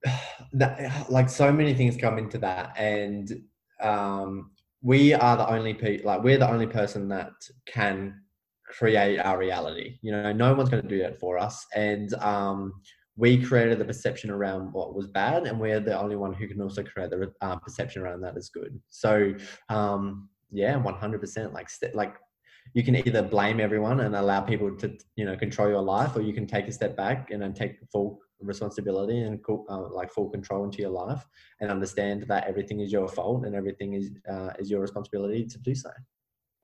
[0.52, 3.32] that, like so many things come into that, and
[3.80, 4.50] um,
[4.82, 7.32] we are the only pe- like we're the only person that
[7.66, 8.20] can
[8.66, 9.98] create our reality.
[10.02, 12.74] You know, no one's going to do that for us, and um,
[13.16, 16.60] we created the perception around what was bad, and we're the only one who can
[16.60, 18.78] also create the uh, perception around that as good.
[18.88, 19.34] So,
[19.68, 21.52] um, yeah, one hundred percent.
[21.52, 22.14] Like, st- like
[22.74, 26.22] you can either blame everyone and allow people to, you know, control your life, or
[26.22, 30.30] you can take a step back and then take full responsibility and uh, like full
[30.30, 31.26] control into your life
[31.60, 35.58] and understand that everything is your fault and everything is uh, is your responsibility to
[35.58, 35.90] do so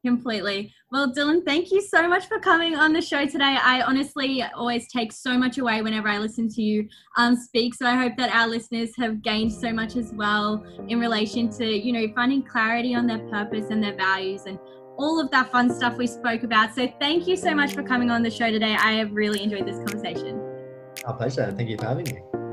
[0.07, 0.72] completely.
[0.90, 3.57] Well dylan thank you so much for coming on the show today.
[3.61, 7.86] I honestly always take so much away whenever i listen to you um, speak so
[7.86, 11.92] i hope that our listeners have gained so much as well in relation to you
[11.92, 14.59] know finding clarity on their purpose and their values and
[14.96, 16.74] all of that fun stuff we spoke about.
[16.74, 18.74] So thank you so much for coming on the show today.
[18.74, 20.40] I have really enjoyed this conversation.
[21.04, 21.52] Our pleasure.
[21.52, 22.45] Thank you for having me.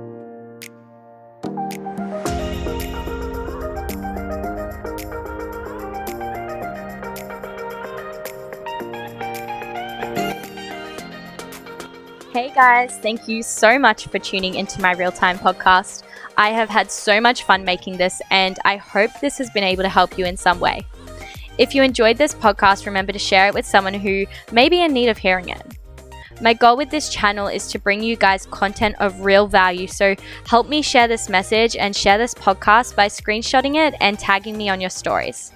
[12.34, 16.02] Hey guys, thank you so much for tuning into my real time podcast.
[16.36, 19.84] I have had so much fun making this, and I hope this has been able
[19.84, 20.82] to help you in some way.
[21.60, 24.94] If you enjoyed this podcast, remember to share it with someone who may be in
[24.94, 25.62] need of hearing it.
[26.42, 29.86] My goal with this channel is to bring you guys content of real value.
[29.86, 30.16] So
[30.48, 34.70] help me share this message and share this podcast by screenshotting it and tagging me
[34.70, 35.52] on your stories.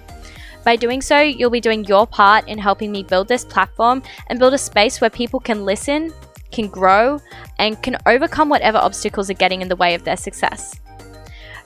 [0.64, 4.38] By doing so, you'll be doing your part in helping me build this platform and
[4.38, 6.12] build a space where people can listen,
[6.50, 7.20] can grow,
[7.58, 10.80] and can overcome whatever obstacles are getting in the way of their success.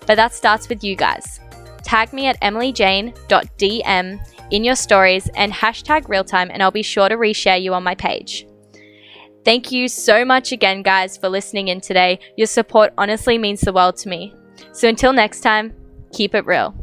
[0.07, 1.41] But that starts with you guys.
[1.83, 7.17] Tag me at emilyjane.dm in your stories and hashtag realtime, and I'll be sure to
[7.17, 8.47] reshare you on my page.
[9.45, 12.21] Thank you so much again, guys, for listening in today.
[12.37, 14.35] Your support honestly means the world to me.
[14.73, 15.75] So until next time,
[16.13, 16.82] keep it real.